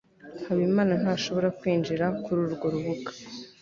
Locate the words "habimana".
0.45-0.93